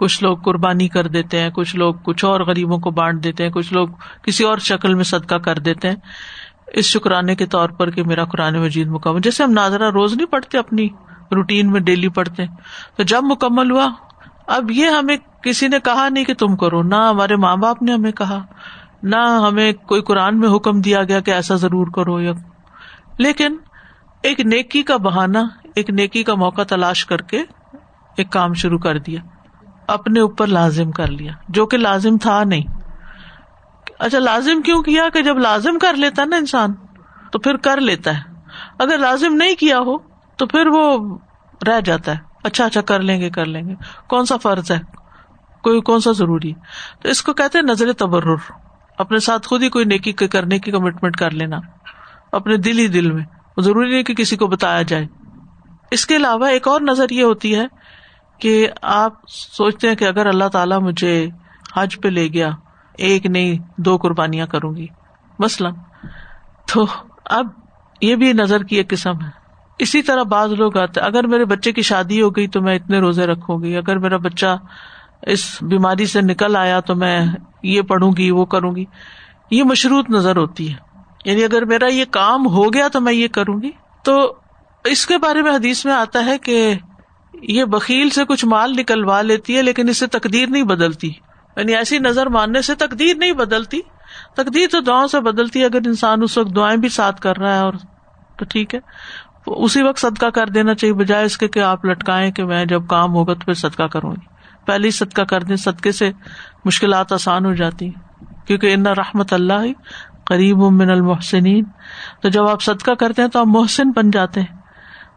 [0.00, 3.50] کچھ لوگ قربانی کر دیتے ہیں، کچھ لوگ کچھ اور غریبوں کو بانٹ دیتے ہیں،
[3.50, 3.88] کچھ لوگ
[4.22, 5.96] کسی اور شکل میں صدقہ کر دیتے ہیں۔
[6.66, 10.26] اس شکرانے کے طور پر کہ میرا قرآن مجید مکمل، جیسے ہم ناظرہ روز نہیں
[10.26, 10.88] پڑھتے، اپنی
[11.32, 12.44] روٹین میں ڈیلی پڑھتے
[12.96, 13.86] تو جب مکمل ہوا،
[14.46, 17.92] اب یہ ہمیں کسی نے کہا نہیں کہ تم کرو، نہ ہمارے ماں باپ نے
[17.92, 18.42] ہمیں کہا،
[19.02, 22.32] نہ ہمیں کوئی قرآن میں حکم دیا گیا کہ ایسا ضرور کرو یا۔
[23.18, 23.56] لیکن
[24.22, 25.42] ایک نیکی کا بہانا
[25.74, 27.42] ایک نیکی کا موقع تلاش کر کے
[28.16, 29.20] ایک کام شروع کر دیا۔
[29.90, 32.62] اپنے اوپر لازم کر لیا، جو کہ لازم تھا نہیں۔
[33.98, 36.74] اچھا لازم کیوں کیا کہ جب لازم کر لیتا نا انسان،
[37.32, 38.22] تو پھر کر لیتا ہے۔
[38.78, 39.98] اگر لازم نہیں کیا ہو،
[40.36, 41.18] تو پھر وہ
[41.66, 43.74] رہ جاتا ہے۔ اچھا اچھا کر لیں گے، کر لیں گے۔
[44.08, 44.80] کون سا فرض ہے؟
[45.62, 46.52] کوئی، کون سا ضروری
[47.02, 48.36] تو اس کو کہتے ہیں نظر تبرر۔
[48.98, 51.56] اپنے ساتھ خود ہی کوئی نیکی کرنے کی کمٹمنٹ کر لینا۔
[52.32, 53.24] اپنے دل ہی دل میں۔
[53.58, 55.06] ضروری نہیں کہ کسی کو بتایا جائے۔
[55.90, 57.79] اس کے علاوہ ایک اور نظر یہ ہوتی ہے
[58.40, 61.28] کہ آپ سوچتے ہیں کہ اگر اللہ تعالیٰ مجھے
[61.76, 62.50] حج پہ لے گیا،
[62.98, 64.86] ایک نہیں، دو قربانیاں کروں گی۔
[65.38, 65.74] مثلاً۔
[66.72, 66.86] تو
[67.24, 67.46] اب
[68.00, 69.30] یہ بھی نظر کی ایک قسم ہے۔
[69.78, 72.98] اسی طرح بعض لوگ آتے اگر میرے بچے کی شادی ہو گئی تو میں اتنے
[72.98, 74.56] روزے رکھوں گی، اگر میرا بچہ
[75.22, 77.26] اس بیماری سے نکل آیا تو میں
[77.62, 78.84] یہ پڑھوں گی، وہ کروں گی۔
[79.50, 80.90] یہ مشروط نظر ہوتی ہے۔
[81.24, 83.70] یعنی اگر میرا یہ کام ہو گیا تو میں یہ کروں گی۔
[84.04, 84.34] تو
[84.84, 86.74] اس کے بارے میں حدیث میں آتا ہے کہ
[87.42, 91.08] یہ بکیل سے کچھ مال نکلوا لیتی ہے، لیکن اس سے تقدیر نہیں بدلتی۔
[91.56, 93.80] یعنی ایسی نظر ماننے سے تقدیر نہیں بدلتی۔
[94.36, 97.54] تقدیر تو دعاؤں سے بدلتی ہے، اگر انسان اس وقت دعائیں بھی ساتھ کر رہا
[97.54, 97.72] ہے اور
[98.38, 98.80] تو ٹھیک ہے۔
[99.46, 102.82] اسی وقت صدقہ کر دینا چاہیے، بجائے اس کے کہ آپ لٹکائیں کہ میں جب
[102.86, 104.26] کام ہوگا تو پھر صدقہ کروں گی۔
[104.66, 106.10] پہلے ہی صدقہ کر دیں، صدقے سے
[106.64, 109.66] مشکلات آسان ہو جاتی ہیں۔ کیونکہ ان رحمت اللہ
[110.24, 111.64] قریب من المحسنین۔
[112.22, 114.56] تو جب آپ صدقہ کرتے ہیں تو آپ محسن بن جاتے ہیں۔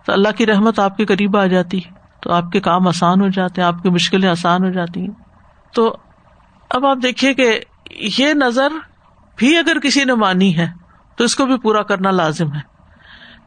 [0.06, 1.80] تو اللہ کی رحمت آپ کے قریب آ جاتی
[2.24, 5.12] تو آپ کے کام آسان ہو جاتے ہیں، آپ کی مشکلیں آسان ہو جاتی ہیں۔
[5.74, 5.98] تو
[6.70, 7.60] اب آپ دیکھیے کہ
[7.92, 8.68] یہ نظر
[9.36, 10.68] بھی اگر کسی نے مانی ہے،
[11.16, 12.60] تو اس کو بھی پورا کرنا لازم ہے۔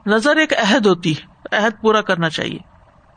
[0.06, 2.58] نظر ایک عہد ہوتی ہے، عہد پورا کرنا چاہیے۔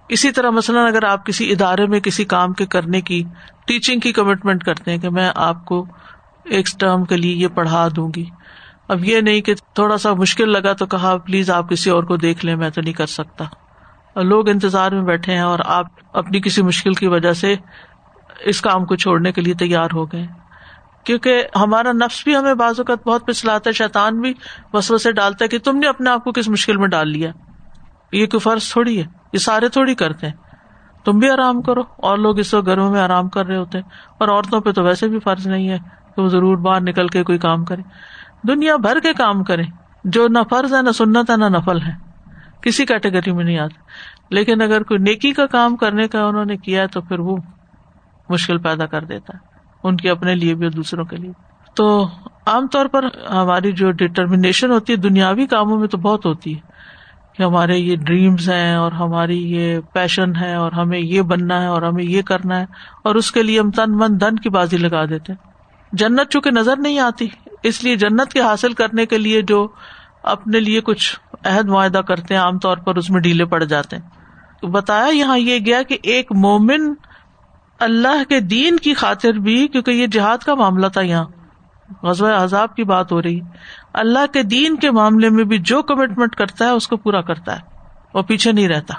[0.10, 3.24] اسی طرح مثلاً اگر آپ کسی ادارے میں کسی کام کے کرنے کی
[3.68, 5.86] ٹیچنگ کی کمٹمنٹ کرتے ہیں کہ میں آپ کو
[6.44, 8.26] ایک ٹرم کے لیے یہ پڑھا دوں گی۔
[8.88, 12.18] اب یہ نہیں کہ تھوڑا سا مشکل لگا تو کہا پلیز آپ کسی اور کو
[12.18, 13.46] دیکھ لیں، میں تو نہیں کر سکتا۔
[14.16, 17.56] اور لوگ انتظار میں بیٹھے ہیں اور آپ اپنی کسی مشکل کی وجہ سے
[18.40, 20.28] اس کام کو چھوڑنے کے لیے تیار ہو گئے
[21.04, 24.34] کیونکہ ہمارا نفس بھی ہمیں بعض اوقات بہت پچھلاتا ہے، شیطان بھی
[24.74, 27.32] بس سے ڈالتا ہے کہ تم نے اپنے آپ کو کس مشکل میں ڈال لیا۔
[28.12, 30.34] یہ کوئی فرض تھوڑی ہے، یہ سارے تھوڑی کرتے ہیں۔
[31.06, 33.90] تم بھی آرام کرو، اور لوگ اس وقت گھروں میں آرام کر رہے ہوتے ہیں۔
[34.18, 35.78] اور عورتوں پہ تو ویسے بھی فرض نہیں ہے
[36.16, 37.82] کہ وہ ضرور باہر نکل کے کوئی کام کرے۔
[38.48, 39.64] دنیا بھر کے کام کرے،
[40.04, 42.09] جو نہ فرض ہے، نہ سنت ہے، نہ نفل ہے۔
[42.62, 43.82] کسی کیٹیگری میں نہیں آتا۔
[44.30, 47.38] لیکن اگر کوئی نیکی کا کام کرنے کا انہوں نے کیا تو پھر وہ
[48.30, 49.40] مشکل پیدا کر دیتا ہے
[49.84, 51.32] ان کے اپنے لیے بھی اور دوسروں کے لیے۔
[51.76, 52.08] تو
[52.46, 56.60] عام طور پر ہماری جو ڈٹرمنیشن ہوتی ہے، دنیاوی کاموں میں تو بہت ہوتی ہے
[57.38, 61.68] کہ ہمارے یہ ڈریمز ہیں اور ہماری یہ پیشن ہے اور ہمیں یہ بننا ہے
[61.68, 62.66] اور ہمیں یہ کرنا ہے
[63.04, 65.34] اور اس کے لیے ہم تن من دن کی بازی لگا دیتے
[65.92, 67.28] جنت چونکہ نظر نہیں آتی،
[67.64, 69.68] اس لیے جنت کے حاصل کرنے کے لیے جو
[70.24, 73.96] اپنے لیے کچھ عہد معاہدہ کرتے ہیں، عام طور پر اس میں ڈھیلے پڑ جاتے
[73.96, 76.94] ہیں۔ بتایا یہاں یہ گیا کہ ایک مومن
[77.80, 81.26] اللہ کے دین کی خاطر بھی، کیونکہ یہ جہاد کا معاملہ تھا یہاں
[82.04, 83.40] غزب عذاب کی بات ہو رہی،
[83.94, 87.56] اللہ کے دین کے معاملے میں بھی جو کمٹمنٹ کرتا ہے، اس کو پورا کرتا
[87.56, 87.62] ہے،
[88.14, 88.94] وہ پیچھے نہیں رہتا۔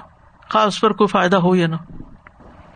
[0.49, 1.77] خاص پر کوئی فائدہ ہو یا نہ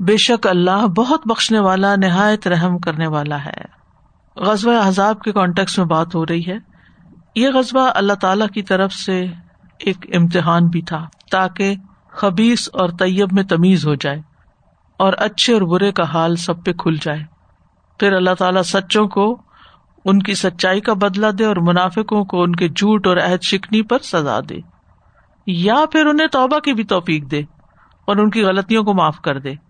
[0.00, 3.78] بے شک اللہ بہت بخشنے والا، نہایت رحم کرنے والا ہے۔
[4.36, 6.56] غزوہ عذاب کے کانٹیکس میں بات ہو رہی ہے۔
[7.34, 9.26] یہ غزبہ اللہ تعالی کی طرف سے
[9.78, 11.74] ایک امتحان بھی تھا، تاکہ
[12.08, 14.20] خبیص اور طیب میں تمیز ہو جائے
[14.96, 17.22] اور اچھے اور برے کا حال سب پہ کھل جائے۔
[17.98, 19.42] پھر اللہ تعالیٰ سچوں کو
[20.04, 23.82] ان کی سچائی کا بدلا دے اور منافقوں کو ان کے جھوٹ اور عہد شکنی
[23.82, 24.56] پر سزا دے۔
[25.46, 27.38] یا پھر انہیں توبہ کی بھی توفیق دے
[28.04, 29.67] اور ان کی غلطیوں کو معاف کر دے۔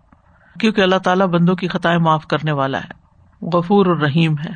[0.61, 3.09] کیونکہ اللہ تعالیٰ بندوں کی خطائیں معاف کرنے والا ہے۔
[3.53, 4.51] غفور اور رحیم ہے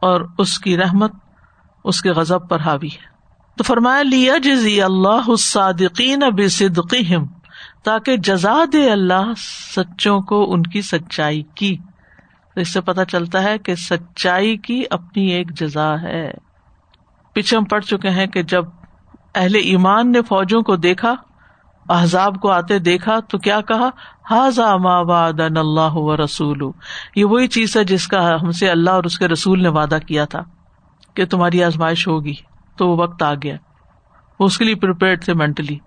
[0.00, 1.12] اور اس کی رحمت،
[1.84, 3.16] اس کے غزب پر حاوی ہے۔
[3.56, 7.24] تو فرمایا لیا جزی اللہ صادقین اب صدقیم
[7.84, 9.32] تاکہ جزا دے اللہ
[9.76, 11.76] سچوں کو ان کی سچائی کی۔
[12.56, 16.32] اس سے پتا چلتا ہے کہ سچائی کی اپنی ایک جزا ہے۔
[17.32, 18.64] پیچھے ہم پڑھ چکے ہیں کہ جب
[19.34, 21.14] اہل ایمان نے فوجوں کو دیکھا
[21.88, 23.90] احزاب کو آتے دیکھا تو کیا کہا؟
[24.30, 26.70] حاضا ما وعد اللہ و رسول
[27.16, 29.98] یہ وہی چیز ہے جس کا ہم سے اللہ اور اس کے رسول نے وعدہ
[30.06, 30.42] کیا تھا
[31.14, 32.34] کہ تمہاری آزمائش ہوگی،
[32.76, 33.56] تو وہ وقت آ گیا۔
[34.40, 35.78] وہ اس کے لیے پریپیئرڈ تھے مینٹلی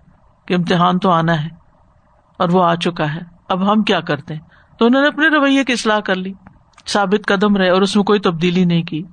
[0.47, 1.49] کہ امتحان تو آنا ہے
[2.38, 4.41] اور وہ آ چکا ہے۔ اب ہم کیا کرتے ہیں؟
[4.79, 6.33] تو انہوں نے اپنے رویے کی اصلاح کر لی۔
[6.88, 9.03] ثابت قدم رہے اور اس میں کوئی تبدیلی نہیں کی۔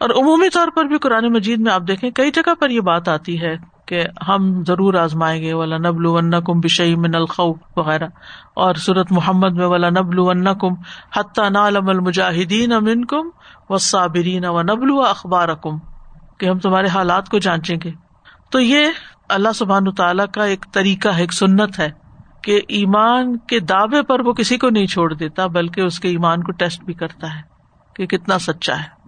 [0.00, 3.08] اور عمومی طور پر بھی قرآن مجید میں آپ دیکھیں، کئی جگہ پر یہ بات
[3.08, 8.08] آتی ہے کہ ہم ضرور آزمائیں گے ولا نبل کم بشئی من الخو وغیرہ۔
[8.54, 10.74] اور سورت محمد میں ولا نبل کم
[11.16, 13.28] حتیٰ نالم المجاہدین امن کم
[13.68, 15.78] و صابرین و نبل و اخبار کم
[16.38, 17.90] کہ ہم تمہارے حالات کو جانچیں گے۔
[18.50, 18.86] تو یہ
[19.28, 21.90] اللہ سبحان تعالیٰ کا ایک طریقہ ہے ایک سنت ہے
[22.42, 26.42] کہ ایمان کے دعوے پر وہ کسی کو نہیں چھوڑ دیتا، بلکہ اس کے ایمان
[26.42, 27.40] کو ٹیسٹ بھی کرتا ہے
[27.96, 28.99] کہ کتنا سچا ہے۔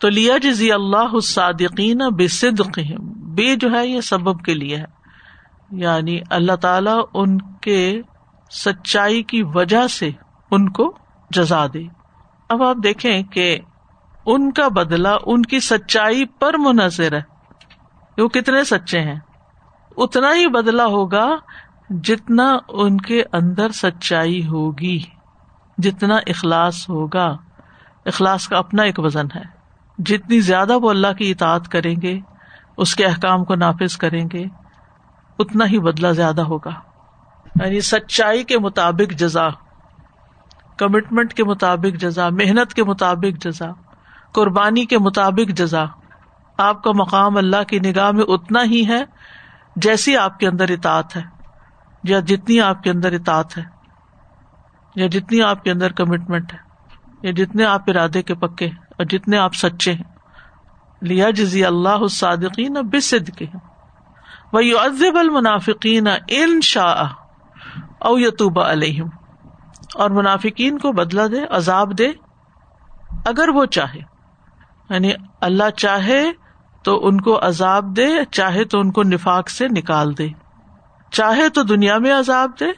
[0.00, 4.84] تو لیا جزی اللہ صادقین بے صدق بے جو ہے یہ سبب کے لیے ہے۔
[5.70, 8.02] یعنی اللہ تعالی ان کے
[8.50, 10.10] سچائی کی وجہ سے
[10.50, 10.96] ان کو
[11.30, 11.82] جزا دے۔
[12.48, 13.58] اب آپ دیکھیں کہ
[14.26, 17.22] ان کا بدلا ان کی سچائی پر منحصر ہے۔
[18.22, 19.20] وہ کتنے سچے ہیں۔
[19.96, 21.28] اتنا ہی بدلا ہوگا
[21.90, 25.00] جتنا ان کے اندر سچائی ہوگی،
[25.78, 27.36] جتنا اخلاص ہوگا۔
[28.06, 29.59] اخلاص کا اپنا ایک وزن ہے۔
[30.06, 32.20] جتنی زیادہ وہ اللہ کی اطاعت کریں گے،
[32.76, 34.44] اس کے احکام کو نافذ کریں گے،
[35.38, 36.70] اتنا ہی بدلا زیادہ ہوگا۔
[37.60, 39.48] یعنی سچائی کے مطابق جزا
[40.76, 43.66] کمٹمنٹ کے مطابق جزا، محنت کے مطابق جزا،
[44.32, 45.84] قربانی کے مطابق جزا۔
[46.58, 49.04] آپ کا مقام اللہ کی نگاہ میں اتنا ہی ہے
[49.76, 51.22] جیسی آپ کے اندر اطاعت ہے،
[52.04, 53.62] یا جتنی آپ کے اندر اطاعت ہے،
[54.96, 56.58] یا جتنی آپ کے اندر کمٹمنٹ ہے،
[57.22, 60.08] یا جتنے آپ ارادے کے پکے اور جتنے آپ سچے ہیں۔
[61.02, 63.46] لیا جزی اللہ صادقین بصد کے
[64.52, 64.60] وہ
[65.18, 67.02] المنافقین ان شاء
[68.00, 69.08] او یتوب علیہم
[69.94, 72.08] اور منافقین کو بدلا دے، عذاب دے،
[73.26, 74.00] اگر وہ چاہے۔
[74.90, 76.22] یعنی اللہ چاہے
[76.84, 80.28] تو ان کو عذاب دے، چاہے تو ان کو نفاق سے نکال دے۔
[81.10, 82.72] چاہے تو دنیا میں عذاب دے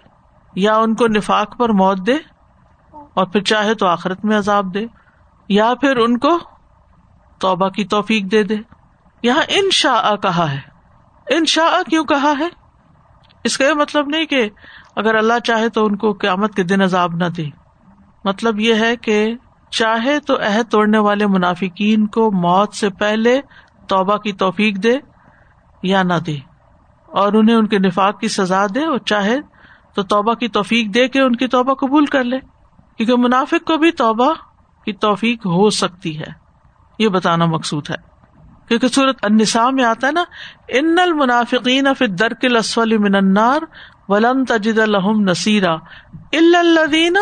[0.56, 2.16] یا ان کو نفاق پر موت دے،
[2.92, 4.86] اور پھر چاہے تو آخرت میں عذاب دے۔
[5.48, 6.38] یا پھر ان کو
[7.40, 8.56] توبہ کی توفیق دے دے۔
[9.22, 10.60] یہاں ان شاء کہا ہے۔
[11.36, 12.48] ان شاء کیوں کہا ہے؟
[13.44, 14.48] اس کا یہ مطلب نہیں کہ
[14.96, 17.44] اگر اللہ چاہے تو ان کو قیامت کے دن عذاب نہ دے۔
[18.24, 19.34] مطلب یہ ہے کہ
[19.70, 23.40] چاہے تو عہد توڑنے والے منافقین کو موت سے پہلے
[23.88, 24.98] توبہ کی توفیق دے
[25.82, 26.36] یا نہ دے۔
[27.06, 29.36] اور انہیں ان کے نفاق کی سزا دے اور چاہے
[29.94, 32.38] تو توبہ کی توفیق دے کے ان کی توبہ قبول کر لے۔
[32.96, 34.34] کیونکہ منافق کو بھی توبہ
[34.84, 36.42] کی توفیق ہو سکتی ہے۔
[36.98, 38.12] یہ بتانا مقصود ہے۔
[38.68, 40.24] کیونکہ سورت انسا میں آتا ہے نا،
[40.68, 41.86] ان المنافقین
[42.18, 43.60] درک الاسفل من النار
[44.08, 45.72] ولن تجد لهم نصیرا
[46.32, 47.16] الا الذین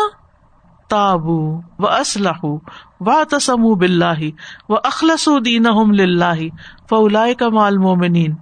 [0.89, 2.57] تابوا واصلحوا
[2.99, 4.29] واعتصموا بالله
[4.69, 6.47] واخلصوا دینهم لله
[6.89, 8.35] فاولئک مع المؤمنین۔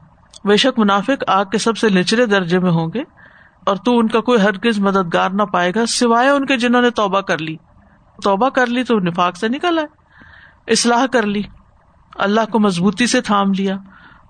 [0.45, 3.01] بے شک منافق آگ کے سب سے نچلے درجے میں ہوں گے
[3.65, 6.89] اور تو ان کا کوئی ہرگز مددگار نہ پائے گا سوائے ان کے جنہوں نے
[6.89, 7.55] توبہ کر لی۔
[8.19, 9.87] توبہ کر لی تو نفاق سے نکل آئے،
[10.71, 11.41] اصلاح کر لی،
[12.15, 13.77] اللہ کو مضبوطی سے تھام لیا،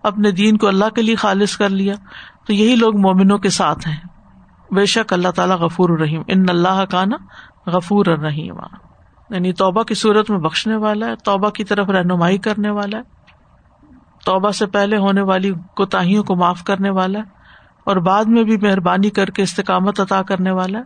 [0.04, 1.96] اپنے دین کو اللہ کے لیے خالص کر لیا۔
[2.48, 3.98] تو یہی لوگ مومنوں کے ساتھ ہیں۔
[4.74, 7.18] بے شک اللہ تعالیٰ غفور الرحیم۔ ان اللہ کا نا
[7.70, 8.56] غفور الرحیم۔
[9.30, 13.04] یعنی توبہ کی صورت میں بخشنے والا ہے، توبہ کی طرف رہنمائی کرنے والا ہے،
[14.26, 17.39] توبہ سے پہلے ہونے والی کوتاہیوں کو معاف کرنے والا ہے۔
[17.84, 20.84] اور بعد میں بھی مہربانی کر کے استقامت عطا کرنے والا ہے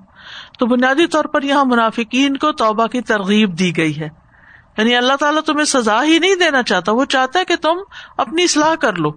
[0.59, 4.09] تو بنیادی طور پر یہاں منافقین کو توبہ کی ترغیب دی گئی ہے۔
[4.77, 7.77] یعنی اللہ تعالیٰ تمہیں سزا ہی نہیں دینا چاہتا وہ چاہتا ہے کہ تم
[8.17, 9.11] اپنی اصلاح کر لو۔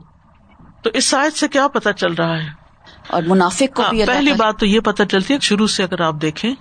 [0.83, 2.67] تو اس سائز سے کیا پتا چل رہا ہے؟
[3.09, 6.15] اور منافق کو بھی پہلی بات تو یہ پتا چلتی ہے شروع سے اگر آپ
[6.23, 6.55] دیکھیں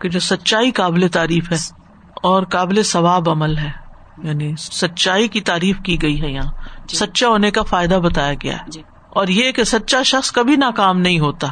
[0.00, 1.56] کہ جو سچائی قابل تعریف ہے
[2.22, 3.70] اور قابل ثواب عمل ہے
[4.22, 6.52] یعنی سچائی کی تعریف کی گئی ہے یہاں۔
[6.86, 8.82] جی۔ سچا ہونے کا فائدہ بتایا گیا ہے۔ جی۔
[9.16, 11.46] اور یہ کہ سچا شخص کبھی ناکام نہیں ہوتا۔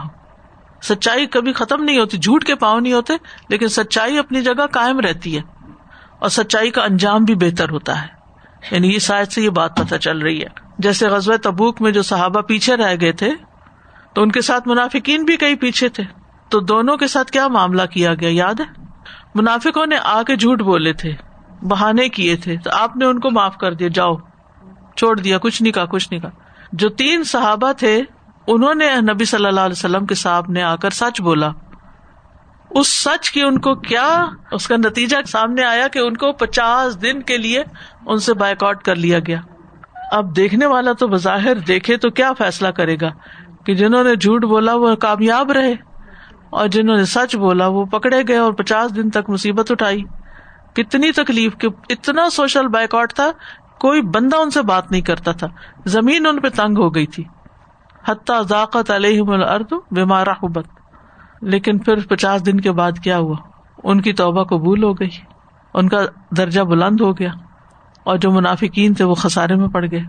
[0.83, 3.13] سچائی کبھی ختم نہیں ہوتی، جھوٹ کے پاؤں نہیں ہوتے،
[3.49, 5.43] لیکن سچائی اپنی جگہ کائم رہتی ہے۔
[6.19, 8.07] اور سچائی کا انجام بھی بہتر ہوتا ہے۔
[8.71, 10.47] یعنی یہ شاید سے یہ بات پتہ چل رہی ہے۔
[10.79, 13.31] جیسے غزب تبوک میں جو صحابہ پیچھے رہ گئے تھے،
[14.15, 16.05] تو ان کے ساتھ منافقین بھی کئی پیچھے تھے۔
[16.49, 18.83] تو دونوں کے ساتھ کیا معاملہ کیا گیا؟ یاد ہے؟
[19.35, 21.13] منافقوں نے آ کے جھوٹ بولے تھے،
[21.63, 24.17] بہانے کیے تھے۔ تو آپ نے ان کو معاف کر دیا، جاؤ،
[24.97, 26.44] چھوڑ دیا، کچھ نہیں کہا، کچھ نہیں کہا۔
[26.79, 28.03] جو تین صحابہ تھے،
[28.47, 31.51] انہوں نے نبی صلی اللہ علیہ وسلم کے صاحب نے آ کر سچ بولا۔
[32.71, 37.03] اس سچ کی ان کو کیا، اس کا نتیجہ سامنے آیا کہ ان کو پچاس
[37.03, 37.63] دن کے لیے
[38.07, 39.41] ان سے بائک آؤٹ کر لیا گیا۔
[40.13, 43.09] اب دیکھنے والا تو بظاہر دیکھے تو کیا فیصلہ کرے گا
[43.67, 45.75] کہ جنہوں نے جھوٹ بولا وہ کامیاب رہے
[46.51, 50.03] اور جنہوں نے سچ بولا وہ پکڑے گئے اور پچاس دن تک مصیبت اٹھائی۔
[50.75, 53.31] کتنی تکلیف کہ اتنا سوشل بائیکاٹ تھا
[53.81, 55.47] کوئی بندہ ان سے بات نہیں کرتا تھا۔
[55.85, 57.25] زمین ان پہ تنگ ہو گئی تھی۔
[58.09, 60.27] حتیٰ ذاقت علیہ الارض بیمار
[61.41, 63.37] لیکن پھر پچاس دن کے بعد کیا ہوا؟
[63.85, 65.09] ان کی توبہ قبول ہو گئی۔
[65.75, 66.03] ان کا
[66.37, 67.31] درجہ بلند ہو گیا۔
[68.05, 70.03] اور جو منافقین تھے وہ خسارے میں پڑ گئے۔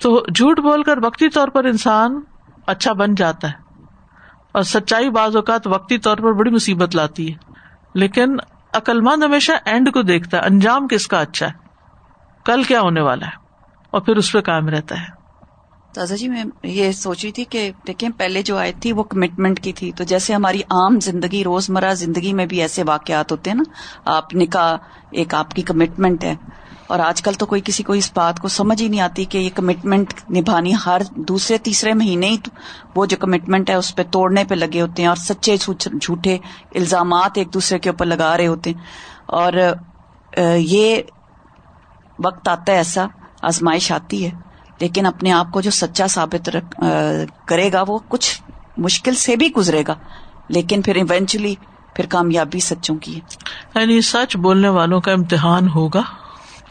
[0.00, 2.20] تو جھوٹ بول کر وقتی طور پر انسان
[2.66, 3.52] اچھا بن جاتا ہے۔
[4.52, 7.52] اور سچائی بعض اوقات وقتی طور پر بڑی مصیبت لاتی ہے۔
[7.94, 8.36] لیکن
[8.74, 11.63] عقلمند ہمیشہ اینڈ کو دیکھتا ہے، انجام کس کا اچھا ہے؟
[12.44, 13.36] کل کیا ہونے والا ہے؟
[13.90, 15.24] اور پھر اس پہ کام رہتا ہے۔
[15.94, 19.60] تازہ جی میں یہ سوچ رہی تھی کہ دیکھیں، پہلے جو آئی تھی، وہ کمٹمنٹ
[19.60, 23.50] کی تھی۔ تو جیسے ہماری عام زندگی روز مرہ زندگی میں بھی ایسے واقعات ہوتے
[23.50, 23.62] ہیں نا،
[24.04, 24.76] آپ نے کہا
[25.10, 26.34] ایک آپ کی کمٹمنٹ ہے۔
[26.86, 29.38] اور آج کل تو کوئی کسی کو اس بات کو سمجھ ہی نہیں آتی کہ
[29.38, 32.36] یہ کمٹمنٹ نبھانی ہر دوسرے، تیسرے مہینے ہی
[32.96, 36.38] وہ جو کمٹمنٹ ہے، اس پہ توڑنے پہ لگے ہوتے ہیں اور سچے جھوٹے
[36.74, 38.78] الزامات ایک دوسرے کے اوپر لگا رہے ہوتے ہیں۔
[39.26, 39.52] اور
[40.56, 41.02] یہ
[42.18, 43.06] وقت آتا ہے ایسا،
[43.42, 44.30] آزمائش آتی ہے،
[44.80, 46.50] لیکن اپنے آپ کو جو سچا ثابت
[47.46, 48.42] کرے گا وہ کچھ
[48.76, 49.94] مشکل سے بھی گزرے گا،
[50.48, 51.54] لیکن پھر ایونچولی
[51.94, 53.20] پھر کامیابی سچوں کی ہے۔
[53.80, 56.02] یعنی سچ بولنے والوں کا امتحان ہوگا۔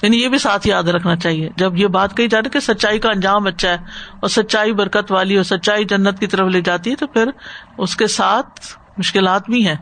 [0.02, 3.00] یعنی یہ بھی ساتھ یاد رکھنا چاہیے۔ جب یہ بات کہی جا رہی کہ سچائی
[3.00, 3.74] کا انجام اچھا ہے
[4.20, 7.30] اور سچائی برکت والی اور سچائی جنت کی طرف لے جاتی ہے، تو پھر
[7.78, 8.60] اس کے ساتھ
[8.98, 9.76] مشکلات بھی ہیں،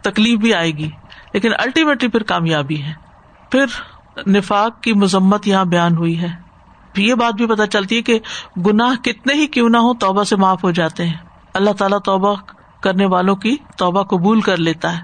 [0.00, 0.90] تکلیف بھی آئے گی،
[1.32, 2.92] لیکن الٹیمیٹلی پھر کامیابی ہے۔
[3.50, 3.64] پھر
[4.26, 6.50] نفاق کی مذمت یہاں بیان ہوئی ہے۔
[6.96, 8.18] یہ بات بھی پتہ چلتی ہے کہ
[8.66, 11.16] گناہ کتنے ہی کیوں نہ ہو توبہ سے معاف ہو جاتے ہیں۔
[11.54, 12.36] اللہ تعالیٰ توبہ
[12.80, 15.02] کرنے والوں کی توبہ قبول کر لیتا ہے۔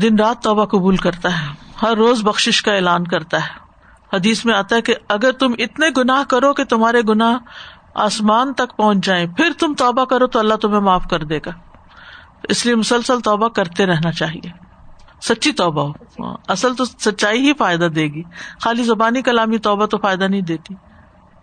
[0.00, 1.46] دن رات توبہ قبول کرتا ہے۔
[1.82, 3.62] ہر روز بخش کا اعلان کرتا ہے۔
[4.16, 7.36] حدیث میں آتا ہے کہ اگر تم اتنے گناہ کرو کہ تمہارے گناہ
[7.94, 11.50] آسمان تک پہنچ جائیں، پھر تم توبہ کرو تو اللہ تمہیں معاف کر دے گا۔
[12.42, 14.71] اس لیے مسلسل توبہ کرتے رہنا چاہیے۔
[15.22, 18.22] سچی توبہ ہو۔ اصل تو سچائی ہی فائدہ دے گی۔
[18.60, 20.74] خالی زبانی کلامی توبہ تو فائدہ نہیں دیتی۔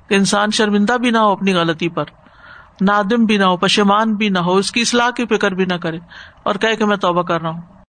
[0.07, 2.05] کہ انسان شرمندہ بھی نہ ہو اپنی غلطی پر،
[2.81, 5.73] نادم بھی نہ ہو پشمان بھی نہ ہو، اس کی اصلاح کی فکر بھی نہ
[5.73, 5.99] کرے۔
[6.43, 7.78] اور کہ میں توبہ کر رہا ہوں۔